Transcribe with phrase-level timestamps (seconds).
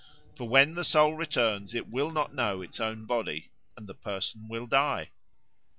[0.35, 4.47] For when the soul returns it will not know its own body, and the person
[4.49, 5.11] will die.